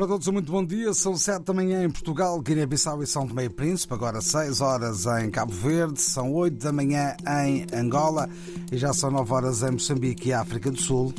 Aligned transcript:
para 0.00 0.08
todos, 0.08 0.26
muito 0.28 0.50
bom 0.50 0.64
dia. 0.64 0.94
São 0.94 1.14
sete 1.14 1.44
da 1.44 1.52
manhã 1.52 1.84
em 1.84 1.90
Portugal, 1.90 2.40
Guiné-Bissau 2.40 3.02
e 3.02 3.06
São 3.06 3.28
Tomé 3.28 3.44
e 3.44 3.48
Príncipe. 3.50 3.92
Agora 3.92 4.22
seis 4.22 4.62
horas 4.62 5.04
em 5.04 5.30
Cabo 5.30 5.52
Verde, 5.52 6.00
são 6.00 6.32
oito 6.32 6.56
da 6.56 6.72
manhã 6.72 7.14
em 7.44 7.66
Angola 7.70 8.26
e 8.72 8.78
já 8.78 8.94
são 8.94 9.10
nove 9.10 9.30
horas 9.30 9.62
em 9.62 9.72
Moçambique 9.72 10.30
e 10.30 10.32
África 10.32 10.70
do 10.70 10.80
Sul. 10.80 11.12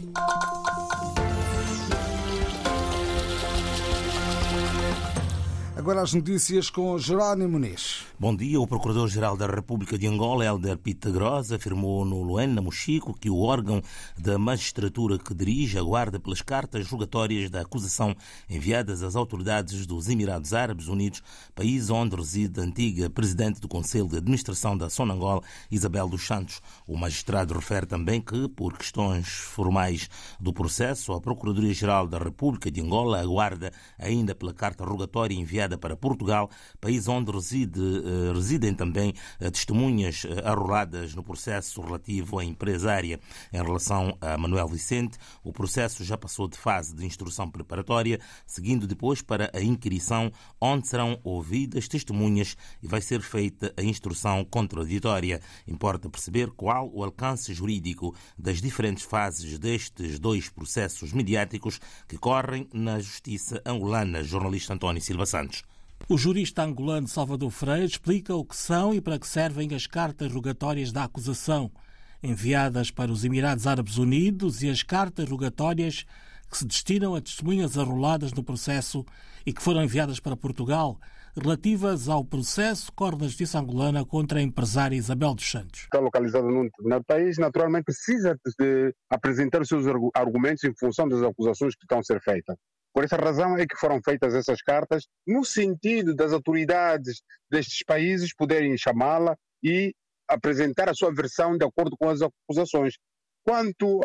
Agora 5.75 6.01
as 6.01 6.11
notícias 6.15 6.71
com 6.71 6.97
Jerónimo 6.97 7.49
Muniz. 7.49 8.10
Bom 8.21 8.35
dia. 8.35 8.61
O 8.61 8.67
Procurador-Geral 8.67 9.35
da 9.35 9.47
República 9.47 9.97
de 9.97 10.05
Angola, 10.05 10.45
Helder 10.45 10.77
Pitagrosa, 10.77 11.55
afirmou 11.55 12.05
no 12.05 12.21
Luena 12.21 12.61
Mochico 12.61 13.17
que 13.19 13.31
o 13.31 13.39
órgão 13.39 13.81
da 14.15 14.37
magistratura 14.37 15.17
que 15.17 15.33
dirige 15.33 15.79
aguarda 15.79 16.19
pelas 16.19 16.39
cartas 16.39 16.87
rogatórias 16.87 17.49
da 17.49 17.61
acusação 17.61 18.15
enviadas 18.47 19.01
às 19.01 19.15
autoridades 19.15 19.87
dos 19.87 20.07
Emirados 20.07 20.53
Árabes 20.53 20.87
Unidos, 20.87 21.23
país 21.55 21.89
onde 21.89 22.15
reside 22.15 22.59
a 22.59 22.63
antiga 22.63 23.09
presidente 23.09 23.59
do 23.59 23.67
Conselho 23.67 24.07
de 24.07 24.17
Administração 24.17 24.77
da 24.77 24.87
Sonangol, 24.87 25.43
Isabel 25.71 26.07
dos 26.07 26.21
Santos. 26.21 26.61
O 26.85 26.95
magistrado 26.95 27.55
refere 27.55 27.87
também 27.87 28.21
que, 28.21 28.47
por 28.49 28.77
questões 28.77 29.29
formais 29.29 30.07
do 30.39 30.53
processo, 30.53 31.11
a 31.13 31.19
Procuradoria-Geral 31.19 32.05
da 32.05 32.19
República 32.19 32.69
de 32.69 32.81
Angola 32.81 33.19
aguarda 33.19 33.73
ainda 33.97 34.35
pela 34.35 34.53
carta 34.53 34.85
rogatória 34.85 35.33
enviada 35.33 35.75
para 35.75 35.97
Portugal, 35.97 36.51
país 36.79 37.07
onde 37.07 37.31
reside 37.31 37.81
eh, 37.81 38.10
residem 38.33 38.73
também 38.73 39.13
eh, 39.39 39.49
testemunhas 39.49 40.25
eh, 40.25 40.47
arroladas 40.47 41.15
no 41.15 41.23
processo 41.23 41.81
relativo 41.81 42.39
à 42.39 42.45
empresária. 42.45 43.19
Em 43.51 43.57
relação 43.57 44.17
a 44.21 44.37
Manuel 44.37 44.67
Vicente, 44.67 45.17
o 45.43 45.51
processo 45.51 46.03
já 46.03 46.17
passou 46.17 46.47
de 46.47 46.57
fase 46.57 46.95
de 46.95 47.05
instrução 47.05 47.49
preparatória, 47.49 48.19
seguindo 48.45 48.87
depois 48.87 49.21
para 49.21 49.51
a 49.53 49.61
inquirição, 49.61 50.31
onde 50.59 50.87
serão 50.87 51.19
ouvidas 51.23 51.87
testemunhas 51.87 52.55
e 52.81 52.87
vai 52.87 53.01
ser 53.01 53.21
feita 53.21 53.73
a 53.77 53.83
instrução 53.83 54.43
contraditória. 54.45 55.41
Importa 55.67 56.09
perceber 56.09 56.51
qual 56.51 56.89
o 56.93 57.03
alcance 57.03 57.53
jurídico 57.53 58.15
das 58.37 58.61
diferentes 58.61 59.03
fases 59.03 59.57
destes 59.57 60.19
dois 60.19 60.49
processos 60.49 61.13
mediáticos 61.13 61.79
que 62.07 62.17
correm 62.17 62.67
na 62.73 62.99
justiça 62.99 63.61
angolana. 63.65 64.23
Jornalista 64.23 64.73
António 64.73 65.01
Silva 65.01 65.25
Santos. 65.25 65.63
O 66.09 66.17
jurista 66.17 66.63
angolano 66.63 67.07
Salvador 67.07 67.49
Freire 67.51 67.85
explica 67.85 68.35
o 68.35 68.43
que 68.43 68.55
são 68.55 68.93
e 68.93 68.99
para 68.99 69.17
que 69.17 69.27
servem 69.27 69.73
as 69.73 69.87
cartas 69.87 70.31
rogatórias 70.31 70.91
da 70.91 71.05
acusação, 71.05 71.71
enviadas 72.21 72.91
para 72.91 73.11
os 73.11 73.23
Emirados 73.23 73.65
Árabes 73.65 73.97
Unidos, 73.97 74.61
e 74.61 74.69
as 74.69 74.83
cartas 74.83 75.29
rogatórias 75.29 76.05
que 76.49 76.57
se 76.57 76.65
destinam 76.65 77.15
a 77.15 77.21
testemunhas 77.21 77.77
arroladas 77.77 78.33
no 78.33 78.43
processo 78.43 79.05
e 79.45 79.53
que 79.53 79.61
foram 79.61 79.83
enviadas 79.83 80.19
para 80.19 80.35
Portugal, 80.35 80.99
relativas 81.33 82.09
ao 82.09 82.25
processo 82.25 82.91
corre 82.91 83.15
na 83.15 83.27
justiça 83.27 83.57
angolana 83.57 84.03
contra 84.03 84.39
a 84.39 84.41
empresária 84.41 84.95
Isabel 84.97 85.33
dos 85.33 85.49
Santos. 85.49 85.83
Está 85.83 85.99
localizado 85.99 86.47
no 86.49 87.03
país, 87.05 87.37
naturalmente 87.37 87.85
precisa 87.85 88.37
de 88.59 88.93
apresentar 89.09 89.61
os 89.61 89.69
seus 89.69 89.85
argumentos 90.13 90.63
em 90.65 90.73
função 90.77 91.07
das 91.07 91.23
acusações 91.23 91.73
que 91.75 91.85
estão 91.85 91.99
a 91.99 92.03
ser 92.03 92.21
feitas. 92.21 92.57
Por 92.93 93.03
essa 93.03 93.15
razão 93.15 93.57
é 93.57 93.65
que 93.65 93.77
foram 93.77 94.01
feitas 94.03 94.33
essas 94.33 94.61
cartas, 94.61 95.07
no 95.25 95.45
sentido 95.45 96.13
das 96.13 96.33
autoridades 96.33 97.21
destes 97.49 97.83
países 97.85 98.35
poderem 98.35 98.77
chamá-la 98.77 99.35
e 99.63 99.93
apresentar 100.27 100.89
a 100.89 100.93
sua 100.93 101.13
versão 101.13 101.57
de 101.57 101.65
acordo 101.65 101.95
com 101.97 102.09
as 102.09 102.19
acusações. 102.21 102.95
Quanto 103.43 104.01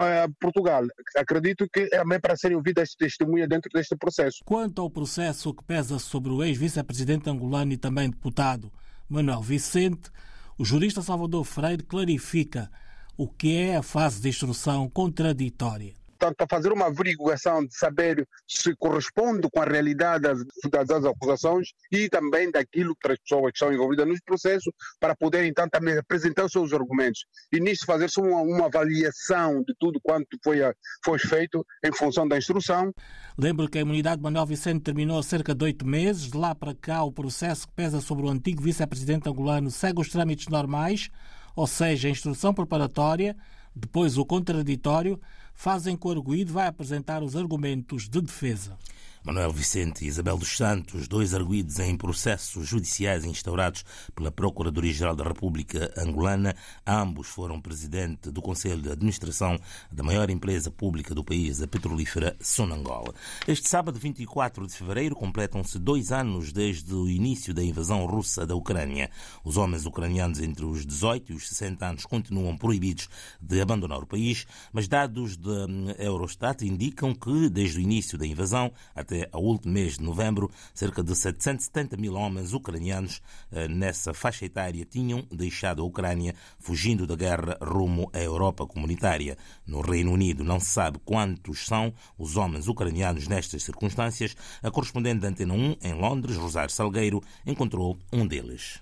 a 0.00 0.28
Portugal, 0.40 0.84
acredito 1.16 1.66
que 1.72 1.88
é 1.92 2.18
para 2.20 2.36
serem 2.36 2.56
ouvidas 2.56 2.94
testemunhas 2.94 3.48
dentro 3.48 3.68
deste 3.72 3.96
processo. 3.96 4.38
Quanto 4.44 4.80
ao 4.80 4.88
processo 4.88 5.52
que 5.52 5.64
pesa 5.64 5.98
sobre 5.98 6.30
o 6.30 6.42
ex-vice-presidente 6.44 7.28
angolano 7.28 7.72
e 7.72 7.76
também 7.76 8.08
deputado 8.08 8.72
Manuel 9.08 9.42
Vicente, 9.42 10.10
o 10.56 10.64
jurista 10.64 11.02
Salvador 11.02 11.44
Freire 11.44 11.82
clarifica 11.82 12.70
o 13.16 13.28
que 13.28 13.56
é 13.56 13.76
a 13.76 13.82
fase 13.82 14.20
de 14.20 14.28
instrução 14.28 14.88
contraditória 14.88 15.94
portanto, 16.18 16.36
para 16.36 16.46
fazer 16.48 16.72
uma 16.72 16.86
averiguação 16.86 17.64
de 17.64 17.76
saber 17.76 18.26
se 18.46 18.74
corresponde 18.76 19.48
com 19.50 19.62
a 19.62 19.64
realidade 19.64 20.22
das, 20.22 20.38
das 20.86 21.04
acusações 21.04 21.68
e 21.92 22.08
também 22.08 22.50
daquilo 22.50 22.96
que 23.00 23.12
as 23.12 23.18
pessoas 23.18 23.52
que 23.52 23.56
estão 23.56 23.72
envolvidas 23.72 24.06
nos 24.06 24.20
processos, 24.20 24.72
para 24.98 25.14
poder 25.14 25.44
então 25.44 25.68
também 25.68 25.96
apresentar 25.96 26.44
os 26.44 26.52
seus 26.52 26.72
argumentos. 26.72 27.24
E 27.52 27.60
nisso 27.60 27.86
fazer-se 27.86 28.20
uma, 28.20 28.40
uma, 28.40 28.66
avaliação 28.66 29.62
de 29.62 29.74
tudo 29.78 30.00
quanto 30.02 30.36
foi, 30.42 30.58
foi 31.04 31.18
feito 31.18 31.64
em 31.84 31.92
função 31.92 32.26
da 32.26 32.36
instrução. 32.36 32.92
Lembro 33.36 33.68
que 33.68 33.78
a 33.78 33.82
imunidade 33.82 34.16
de 34.16 34.22
Manuel 34.22 34.46
Vicente 34.46 34.82
terminou 34.82 35.18
há 35.18 35.22
cerca 35.22 35.54
de 35.54 35.64
oito 35.64 35.86
meses. 35.86 36.30
De 36.30 36.36
lá 36.36 36.54
para 36.54 36.74
cá, 36.74 37.04
o 37.04 37.12
processo 37.12 37.68
que 37.68 37.74
pesa 37.74 38.00
sobre 38.00 38.26
o 38.26 38.28
antigo 38.28 38.62
vice-presidente 38.62 39.28
angolano 39.28 39.70
segue 39.70 40.00
os 40.00 40.08
trâmites 40.08 40.48
normais, 40.48 41.10
ou 41.54 41.66
seja, 41.66 42.08
a 42.08 42.10
instrução 42.10 42.52
preparatória, 42.52 43.36
depois 43.74 44.18
o 44.18 44.24
contraditório, 44.24 45.20
fazem 45.58 45.96
que 45.96 46.06
o 46.06 46.10
arguído 46.12 46.52
vai 46.52 46.68
apresentar 46.68 47.20
os 47.20 47.34
argumentos 47.34 48.08
de 48.08 48.20
defesa. 48.20 48.78
Manuel 49.24 49.52
Vicente 49.52 50.04
e 50.04 50.08
Isabel 50.08 50.38
dos 50.38 50.56
Santos, 50.56 51.08
dois 51.08 51.34
arguídos 51.34 51.78
em 51.80 51.96
processos 51.96 52.66
judiciais 52.66 53.24
instaurados 53.24 53.84
pela 54.14 54.30
Procuradoria-Geral 54.30 55.14
da 55.14 55.24
República 55.24 55.92
Angolana, 55.98 56.54
ambos 56.86 57.26
foram 57.28 57.60
presidente 57.60 58.30
do 58.30 58.40
Conselho 58.40 58.80
de 58.80 58.90
Administração 58.90 59.58
da 59.90 60.02
maior 60.02 60.30
empresa 60.30 60.70
pública 60.70 61.14
do 61.14 61.24
país, 61.24 61.60
a 61.60 61.66
petrolífera 61.66 62.36
Sonangol. 62.40 63.12
Este 63.46 63.68
sábado, 63.68 63.98
24 63.98 64.66
de 64.66 64.72
fevereiro, 64.72 65.16
completam-se 65.16 65.78
dois 65.78 66.12
anos 66.12 66.52
desde 66.52 66.94
o 66.94 67.08
início 67.08 67.52
da 67.52 67.62
invasão 67.62 68.06
russa 68.06 68.46
da 68.46 68.54
Ucrânia. 68.54 69.10
Os 69.44 69.56
homens 69.56 69.84
ucranianos 69.84 70.40
entre 70.40 70.64
os 70.64 70.86
18 70.86 71.32
e 71.32 71.34
os 71.34 71.48
60 71.48 71.86
anos 71.86 72.06
continuam 72.06 72.56
proibidos 72.56 73.08
de 73.40 73.60
abandonar 73.60 73.98
o 73.98 74.06
país, 74.06 74.46
mas 74.72 74.88
dados 74.88 75.36
da 75.48 75.66
Eurostat 75.98 76.64
indicam 76.64 77.14
que, 77.14 77.48
desde 77.48 77.78
o 77.78 77.80
início 77.80 78.16
da 78.16 78.26
invasão 78.26 78.72
até 78.94 79.08
até 79.08 79.28
ao 79.32 79.42
último 79.42 79.72
mês 79.72 79.96
de 79.96 80.04
novembro, 80.04 80.50
cerca 80.74 81.02
de 81.02 81.14
770 81.16 81.96
mil 81.96 82.14
homens 82.14 82.52
ucranianos 82.52 83.22
eh, 83.50 83.66
nessa 83.66 84.12
faixa 84.12 84.44
etária 84.44 84.84
tinham 84.84 85.26
deixado 85.32 85.82
a 85.82 85.84
Ucrânia 85.84 86.34
fugindo 86.58 87.06
da 87.06 87.16
guerra 87.16 87.56
rumo 87.62 88.10
à 88.12 88.18
Europa 88.18 88.66
comunitária. 88.66 89.38
No 89.66 89.80
Reino 89.80 90.12
Unido 90.12 90.44
não 90.44 90.60
se 90.60 90.66
sabe 90.66 90.98
quantos 91.04 91.66
são 91.66 91.92
os 92.18 92.36
homens 92.36 92.68
ucranianos 92.68 93.26
nestas 93.26 93.62
circunstâncias. 93.62 94.36
A 94.62 94.70
correspondente 94.70 95.20
da 95.20 95.28
Antena 95.28 95.54
1 95.54 95.76
em 95.82 95.94
Londres, 95.94 96.36
Rosário 96.36 96.72
Salgueiro, 96.72 97.22
encontrou 97.46 97.98
um 98.12 98.26
deles. 98.26 98.80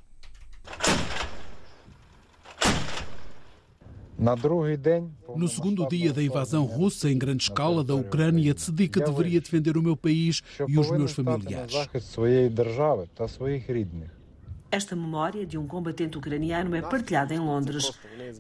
No 4.19 5.49
segundo 5.49 5.87
dia 5.89 6.13
da 6.13 6.23
invasão 6.23 6.65
russa 6.65 7.11
em 7.11 7.19
grande 7.19 7.45
escala 7.45 7.85
da 7.85 7.95
Ucrânia, 7.95 8.55
decidi 8.55 8.89
que 8.89 9.01
deveria 9.01 9.41
defender 9.41 9.77
o 9.77 9.83
meu 9.83 9.97
país 9.97 10.43
e 10.67 10.79
os 10.79 10.91
meus 10.91 11.13
familiares. 11.13 11.75
Esta 14.71 14.97
memória 14.97 15.47
de 15.47 15.57
um 15.57 15.67
combatente 15.67 16.19
ucraniano 16.19 16.75
é 16.75 16.83
partilhada 16.83 17.33
em 17.33 17.39
Londres. 17.39 17.93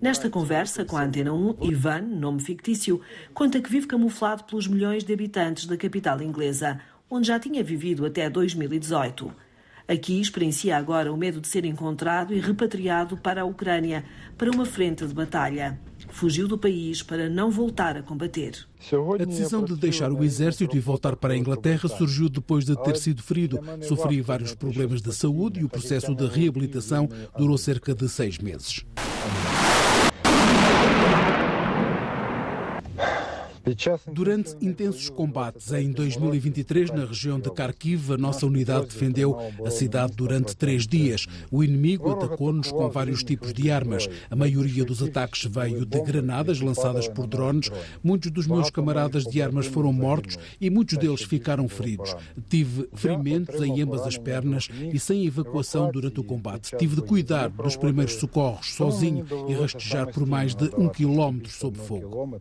Nesta 0.02 0.28
conversa 0.28 0.84
com 0.84 0.96
a 0.96 1.04
Antena 1.04 1.32
1, 1.32 1.56
Ivan, 1.62 2.02
nome 2.02 2.40
fictício, 2.40 3.00
conta 3.32 3.60
que 3.60 3.70
vive 3.70 3.86
camuflado 3.86 4.44
pelos 4.44 4.66
milhões 4.66 5.04
de 5.04 5.12
habitantes 5.12 5.66
da 5.66 5.76
capital 5.76 6.20
inglesa, 6.20 6.80
onde 7.08 7.28
já 7.28 7.38
tinha 7.38 7.62
vivido 7.62 8.04
até 8.04 8.28
2018. 8.28 9.32
Aqui 9.88 10.20
experiencia 10.20 10.76
agora 10.76 11.12
o 11.12 11.16
medo 11.16 11.40
de 11.40 11.46
ser 11.46 11.64
encontrado 11.64 12.34
e 12.34 12.40
repatriado 12.40 13.16
para 13.16 13.42
a 13.42 13.44
Ucrânia, 13.44 14.04
para 14.36 14.50
uma 14.50 14.66
frente 14.66 15.06
de 15.06 15.14
batalha. 15.14 15.78
Fugiu 16.08 16.48
do 16.48 16.58
país 16.58 17.02
para 17.02 17.28
não 17.28 17.50
voltar 17.52 17.96
a 17.96 18.02
combater. 18.02 18.66
A 19.20 19.24
decisão 19.24 19.64
de 19.64 19.76
deixar 19.76 20.12
o 20.12 20.24
exército 20.24 20.76
e 20.76 20.80
voltar 20.80 21.14
para 21.14 21.34
a 21.34 21.36
Inglaterra 21.36 21.88
surgiu 21.88 22.28
depois 22.28 22.64
de 22.64 22.76
ter 22.82 22.96
sido 22.96 23.22
ferido. 23.22 23.60
Sofri 23.82 24.20
vários 24.20 24.54
problemas 24.54 25.00
de 25.00 25.14
saúde 25.14 25.60
e 25.60 25.64
o 25.64 25.68
processo 25.68 26.14
de 26.14 26.26
reabilitação 26.26 27.08
durou 27.38 27.56
cerca 27.56 27.94
de 27.94 28.08
seis 28.08 28.38
meses. 28.38 28.84
Durante 34.12 34.54
intensos 34.64 35.10
combates 35.10 35.72
em 35.72 35.90
2023 35.90 36.90
na 36.90 37.04
região 37.04 37.40
de 37.40 37.50
Kharkiv, 37.50 38.12
a 38.12 38.16
nossa 38.16 38.46
unidade 38.46 38.86
defendeu 38.86 39.36
a 39.64 39.70
cidade 39.70 40.12
durante 40.14 40.54
três 40.54 40.86
dias. 40.86 41.26
O 41.50 41.64
inimigo 41.64 42.12
atacou-nos 42.12 42.70
com 42.70 42.88
vários 42.88 43.24
tipos 43.24 43.52
de 43.52 43.68
armas. 43.68 44.08
A 44.30 44.36
maioria 44.36 44.84
dos 44.84 45.02
ataques 45.02 45.44
veio 45.46 45.84
de 45.84 46.00
granadas 46.00 46.60
lançadas 46.60 47.08
por 47.08 47.26
drones. 47.26 47.68
Muitos 48.04 48.30
dos 48.30 48.46
meus 48.46 48.70
camaradas 48.70 49.24
de 49.24 49.42
armas 49.42 49.66
foram 49.66 49.92
mortos 49.92 50.38
e 50.60 50.70
muitos 50.70 50.96
deles 50.96 51.22
ficaram 51.22 51.68
feridos. 51.68 52.14
Tive 52.48 52.88
ferimentos 52.94 53.60
em 53.60 53.82
ambas 53.82 54.02
as 54.02 54.16
pernas 54.16 54.68
e 54.92 54.98
sem 55.00 55.26
evacuação 55.26 55.90
durante 55.90 56.20
o 56.20 56.24
combate. 56.24 56.76
Tive 56.78 56.94
de 56.94 57.02
cuidar 57.02 57.48
dos 57.48 57.76
primeiros 57.76 58.14
socorros 58.14 58.74
sozinho 58.74 59.26
e 59.48 59.54
rastejar 59.54 60.12
por 60.12 60.24
mais 60.24 60.54
de 60.54 60.70
um 60.76 60.88
quilómetro 60.88 61.50
sob 61.50 61.76
fogo. 61.78 62.40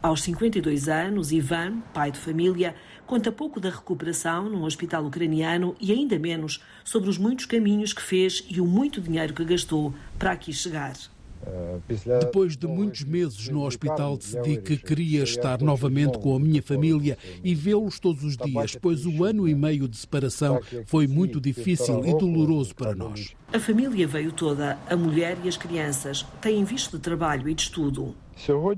Aos 0.00 0.22
52 0.22 0.88
anos, 0.88 1.32
Ivan, 1.32 1.80
pai 1.92 2.12
de 2.12 2.18
família, 2.18 2.74
conta 3.04 3.32
pouco 3.32 3.58
da 3.58 3.68
recuperação 3.68 4.48
num 4.48 4.62
hospital 4.62 5.04
ucraniano 5.04 5.74
e 5.80 5.90
ainda 5.90 6.18
menos 6.18 6.62
sobre 6.84 7.10
os 7.10 7.18
muitos 7.18 7.46
caminhos 7.46 7.92
que 7.92 8.02
fez 8.02 8.44
e 8.48 8.60
o 8.60 8.66
muito 8.66 9.00
dinheiro 9.00 9.34
que 9.34 9.44
gastou 9.44 9.92
para 10.16 10.32
aqui 10.32 10.52
chegar. 10.52 10.94
Depois 12.20 12.56
de 12.56 12.66
muitos 12.66 13.04
meses 13.04 13.48
no 13.48 13.64
hospital, 13.64 14.16
decidi 14.16 14.58
que 14.58 14.76
queria 14.76 15.22
estar 15.22 15.60
novamente 15.60 16.18
com 16.18 16.36
a 16.36 16.40
minha 16.40 16.62
família 16.62 17.16
e 17.42 17.54
vê-los 17.54 17.98
todos 17.98 18.22
os 18.24 18.36
dias, 18.36 18.76
pois 18.80 19.06
o 19.06 19.24
ano 19.24 19.48
e 19.48 19.54
meio 19.54 19.88
de 19.88 19.96
separação 19.96 20.60
foi 20.86 21.06
muito 21.06 21.40
difícil 21.40 22.04
e 22.04 22.16
doloroso 22.16 22.74
para 22.74 22.94
nós. 22.94 23.34
A 23.52 23.58
família 23.58 24.06
veio 24.06 24.32
toda, 24.32 24.78
a 24.88 24.96
mulher 24.96 25.38
e 25.42 25.48
as 25.48 25.56
crianças, 25.56 26.26
têm 26.40 26.64
visto 26.64 26.96
de 26.96 27.02
trabalho 27.02 27.48
e 27.48 27.54
de 27.54 27.62
estudo. 27.62 28.14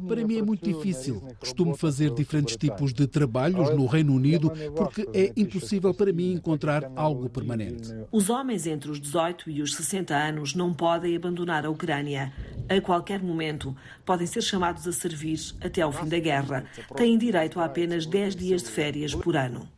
Para 0.06 0.24
mim 0.24 0.38
é 0.38 0.42
muito 0.42 0.64
difícil. 0.64 1.22
Costumo 1.38 1.76
fazer 1.76 2.12
diferentes 2.14 2.56
tipos 2.56 2.92
de 2.92 3.06
trabalhos 3.06 3.70
no 3.70 3.86
Reino 3.86 4.14
Unido 4.14 4.50
porque 4.74 5.06
é 5.12 5.32
impossível 5.36 5.92
para 5.92 6.12
mim 6.12 6.32
encontrar 6.32 6.90
algo 6.96 7.28
permanente. 7.28 7.94
Os 8.10 8.30
homens 8.30 8.66
entre 8.66 8.90
os 8.90 9.00
18 9.00 9.50
e 9.50 9.62
os 9.62 9.74
60 9.74 10.14
anos 10.14 10.54
não 10.54 10.72
podem 10.72 11.16
abandonar 11.16 11.64
a 11.64 11.70
Ucrânia. 11.70 12.32
A 12.68 12.80
qualquer 12.80 13.22
momento 13.22 13.76
podem 14.04 14.26
ser 14.26 14.42
chamados 14.42 14.86
a 14.86 14.92
servir 14.92 15.38
até 15.60 15.82
ao 15.82 15.92
fim 15.92 16.08
da 16.08 16.18
guerra. 16.18 16.64
Têm 16.96 17.18
direito 17.18 17.60
a 17.60 17.64
apenas 17.64 18.06
10 18.06 18.36
dias 18.36 18.62
de 18.62 18.70
férias 18.70 19.14
por 19.14 19.36
ano. 19.36 19.68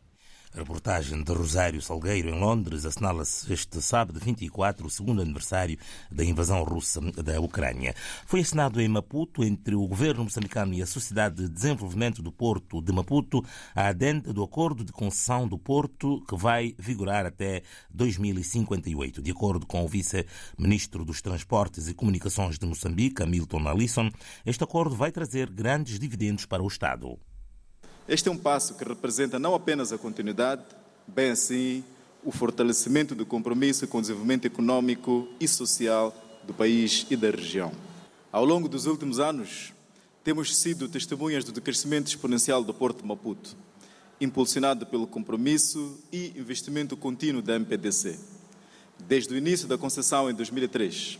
A 0.55 0.59
reportagem 0.59 1.23
de 1.23 1.33
Rosário 1.33 1.81
Salgueiro, 1.81 2.29
em 2.29 2.39
Londres, 2.39 2.85
assinala-se 2.85 3.51
este 3.51 3.81
sábado 3.81 4.19
24, 4.19 4.85
o 4.85 4.89
segundo 4.89 5.19
aniversário 5.19 5.79
da 6.11 6.23
invasão 6.23 6.61
russa 6.63 7.01
da 7.01 7.41
Ucrânia. 7.41 7.95
Foi 8.27 8.41
assinado 8.41 8.79
em 8.79 8.87
Maputo, 8.87 9.43
entre 9.43 9.73
o 9.73 9.87
governo 9.87 10.23
moçambicano 10.23 10.75
e 10.75 10.81
a 10.83 10.85
Sociedade 10.85 11.37
de 11.37 11.49
Desenvolvimento 11.49 12.21
do 12.21 12.31
Porto 12.31 12.83
de 12.83 12.93
Maputo, 12.93 13.43
a 13.73 13.87
adenda 13.87 14.31
do 14.31 14.43
acordo 14.43 14.83
de 14.83 14.91
concessão 14.91 15.47
do 15.47 15.57
Porto, 15.57 16.23
que 16.29 16.35
vai 16.35 16.75
vigorar 16.77 17.25
até 17.25 17.63
2058. 17.89 19.23
De 19.23 19.31
acordo 19.31 19.65
com 19.65 19.83
o 19.83 19.87
vice-ministro 19.87 21.03
dos 21.03 21.19
Transportes 21.19 21.87
e 21.87 21.95
Comunicações 21.95 22.59
de 22.59 22.65
Moçambique, 22.67 23.23
Hamilton 23.23 23.67
Alisson, 23.67 24.11
este 24.45 24.63
acordo 24.63 24.95
vai 24.95 25.11
trazer 25.11 25.49
grandes 25.49 25.97
dividendos 25.97 26.45
para 26.45 26.61
o 26.61 26.67
Estado. 26.67 27.17
Este 28.07 28.27
é 28.27 28.31
um 28.31 28.37
passo 28.37 28.75
que 28.75 28.83
representa 28.83 29.39
não 29.39 29.55
apenas 29.55 29.93
a 29.93 29.97
continuidade, 29.97 30.61
bem 31.07 31.31
assim 31.31 31.83
o 32.21 32.31
fortalecimento 32.31 33.15
do 33.15 33.25
compromisso 33.25 33.87
com 33.87 33.97
o 33.97 34.01
desenvolvimento 34.01 34.45
econômico 34.45 35.27
e 35.39 35.47
social 35.47 36.13
do 36.43 36.53
país 36.53 37.05
e 37.09 37.15
da 37.15 37.31
região. 37.31 37.71
Ao 38.29 38.43
longo 38.43 38.67
dos 38.67 38.87
últimos 38.87 39.19
anos, 39.19 39.73
temos 40.21 40.53
sido 40.55 40.89
testemunhas 40.89 41.45
do 41.45 41.61
crescimento 41.61 42.07
exponencial 42.07 42.61
do 42.61 42.73
Porto 42.73 43.01
de 43.01 43.07
Maputo, 43.07 43.55
impulsionado 44.19 44.85
pelo 44.85 45.07
compromisso 45.07 45.97
e 46.11 46.33
investimento 46.35 46.97
contínuo 46.97 47.41
da 47.41 47.55
MPDC. 47.55 48.19
Desde 48.99 49.33
o 49.33 49.37
início 49.37 49.65
da 49.65 49.77
concessão 49.77 50.29
em 50.29 50.33
2003 50.33 51.19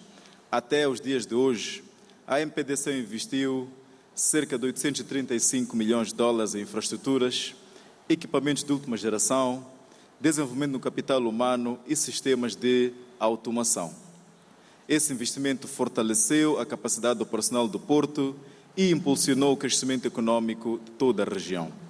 até 0.52 0.88
os 0.88 1.00
dias 1.00 1.26
de 1.26 1.34
hoje, 1.34 1.82
a 2.28 2.42
MPDC 2.42 3.00
investiu 3.00 3.70
cerca 4.16 4.58
de 4.58 4.66
835 4.66 5.76
milhões 5.76 6.10
de 6.10 6.16
dólares 6.16 6.56
em 6.56 6.62
infraestruturas, 6.62 7.56
equipamentos 8.08 8.64
de 8.64 8.72
última 8.72 8.96
geração, 8.96 9.66
desenvolvimento 10.20 10.72
no 10.72 10.80
capital 10.80 11.22
humano 11.22 11.80
e 11.88 11.96
sistemas 11.96 12.56
de 12.56 12.94
automação. 13.20 13.94
Esse 14.88 15.14
investimento 15.14 15.68
fortaleceu 15.68 16.60
a 16.60 16.66
capacidade 16.66 17.22
operacional 17.22 17.68
do 17.68 17.80
porto 17.80 18.36
e 18.76 18.92
impulsionou 18.92 19.54
o 19.54 19.58
crescimento 19.58 20.06
econômico 20.06 20.80
de 20.84 20.92
toda 20.92 21.24
a 21.24 21.26
região. 21.26 21.83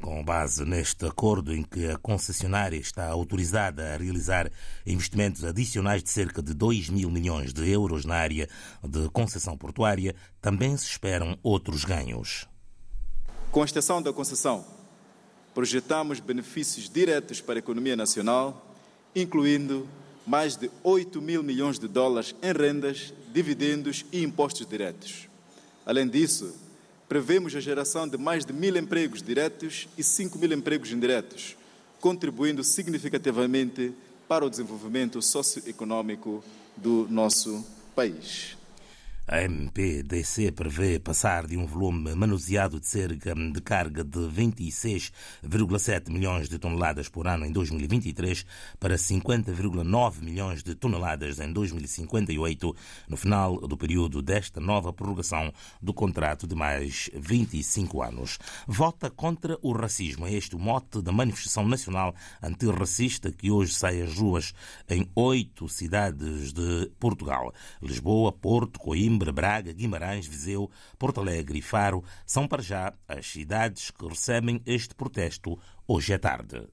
Com 0.00 0.24
base 0.24 0.64
neste 0.64 1.06
acordo 1.06 1.52
em 1.52 1.62
que 1.62 1.88
a 1.88 1.98
concessionária 1.98 2.76
está 2.76 3.06
autorizada 3.08 3.92
a 3.92 3.96
realizar 3.96 4.50
investimentos 4.86 5.44
adicionais 5.44 6.02
de 6.02 6.10
cerca 6.10 6.40
de 6.40 6.54
2 6.54 6.88
mil 6.88 7.10
milhões 7.10 7.52
de 7.52 7.68
euros 7.68 8.04
na 8.04 8.14
área 8.14 8.48
de 8.82 9.08
concessão 9.10 9.56
portuária, 9.56 10.14
também 10.40 10.76
se 10.76 10.86
esperam 10.86 11.36
outros 11.42 11.84
ganhos. 11.84 12.46
Com 13.50 13.62
a 13.62 13.64
extensão 13.64 14.00
da 14.00 14.12
concessão, 14.12 14.64
projetamos 15.52 16.20
benefícios 16.20 16.88
diretos 16.88 17.40
para 17.40 17.56
a 17.56 17.58
economia 17.58 17.96
nacional, 17.96 18.74
incluindo 19.16 19.88
mais 20.24 20.56
de 20.56 20.70
8 20.84 21.20
mil 21.20 21.42
milhões 21.42 21.78
de 21.78 21.88
dólares 21.88 22.34
em 22.42 22.52
rendas, 22.52 23.12
dividendos 23.32 24.04
e 24.12 24.22
impostos 24.22 24.66
diretos. 24.66 25.28
Além 25.84 26.06
disso, 26.06 26.54
prevemos 27.08 27.56
a 27.56 27.60
geração 27.60 28.06
de 28.06 28.18
mais 28.18 28.44
de 28.44 28.52
mil 28.52 28.76
empregos 28.76 29.22
diretos 29.22 29.88
e 29.96 30.02
5 30.02 30.38
mil 30.38 30.52
empregos 30.52 30.92
indiretos, 30.92 31.56
contribuindo 32.00 32.62
significativamente 32.62 33.94
para 34.28 34.44
o 34.44 34.50
desenvolvimento 34.50 35.22
socioeconômico 35.22 36.44
do 36.76 37.06
nosso 37.08 37.64
país. 37.96 38.57
A 39.30 39.42
MPDC 39.42 40.52
prevê 40.52 40.98
passar 40.98 41.46
de 41.46 41.54
um 41.54 41.66
volume 41.66 42.14
manuseado 42.14 42.80
de 42.80 42.86
cerca 42.86 43.34
de 43.34 43.60
carga 43.60 44.02
de 44.02 44.20
26,7 44.20 46.08
milhões 46.08 46.48
de 46.48 46.58
toneladas 46.58 47.10
por 47.10 47.26
ano 47.26 47.44
em 47.44 47.52
2023 47.52 48.46
para 48.80 48.94
50,9 48.94 50.22
milhões 50.22 50.62
de 50.62 50.74
toneladas 50.74 51.40
em 51.40 51.52
2058, 51.52 52.74
no 53.06 53.18
final 53.18 53.60
do 53.60 53.76
período 53.76 54.22
desta 54.22 54.60
nova 54.60 54.94
prorrogação 54.94 55.52
do 55.82 55.92
contrato 55.92 56.46
de 56.46 56.54
mais 56.54 57.10
25 57.12 58.02
anos. 58.02 58.38
Vota 58.66 59.10
contra 59.10 59.58
o 59.60 59.72
racismo. 59.72 60.26
É 60.26 60.32
este 60.32 60.56
o 60.56 60.58
mote 60.58 61.02
da 61.02 61.12
manifestação 61.12 61.68
nacional 61.68 62.14
antirracista 62.42 63.30
que 63.30 63.50
hoje 63.50 63.74
sai 63.74 64.00
às 64.00 64.16
ruas 64.16 64.54
em 64.88 65.06
oito 65.14 65.68
cidades 65.68 66.50
de 66.50 66.90
Portugal: 66.98 67.52
Lisboa, 67.82 68.32
Porto, 68.32 68.80
Coimbra, 68.80 69.17
Coimbra, 69.18 69.32
Braga, 69.32 69.72
Guimarães, 69.72 70.26
Viseu, 70.26 70.70
Porto 70.96 71.20
Alegre 71.20 71.58
e 71.58 71.62
Faro 71.62 72.04
são 72.24 72.46
para 72.46 72.62
já 72.62 72.94
as 73.08 73.26
cidades 73.26 73.90
que 73.90 74.06
recebem 74.06 74.62
este 74.64 74.94
protesto 74.94 75.58
hoje 75.86 76.14
à 76.14 76.18
tarde. 76.18 76.68